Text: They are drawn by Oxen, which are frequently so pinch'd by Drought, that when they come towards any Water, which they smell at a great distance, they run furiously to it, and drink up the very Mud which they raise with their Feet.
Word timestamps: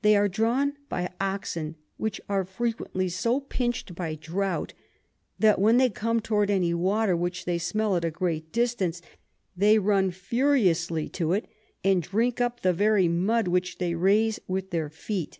They 0.00 0.16
are 0.16 0.28
drawn 0.30 0.78
by 0.88 1.10
Oxen, 1.20 1.74
which 1.98 2.22
are 2.26 2.46
frequently 2.46 3.10
so 3.10 3.38
pinch'd 3.38 3.94
by 3.94 4.14
Drought, 4.14 4.72
that 5.38 5.60
when 5.60 5.76
they 5.76 5.90
come 5.90 6.20
towards 6.20 6.50
any 6.50 6.72
Water, 6.72 7.14
which 7.14 7.44
they 7.44 7.58
smell 7.58 7.94
at 7.94 8.04
a 8.06 8.10
great 8.10 8.50
distance, 8.50 9.02
they 9.54 9.78
run 9.78 10.10
furiously 10.10 11.06
to 11.10 11.34
it, 11.34 11.44
and 11.84 12.02
drink 12.02 12.40
up 12.40 12.60
the 12.62 12.72
very 12.72 13.08
Mud 13.08 13.46
which 13.46 13.76
they 13.76 13.94
raise 13.94 14.40
with 14.48 14.70
their 14.70 14.88
Feet. 14.88 15.38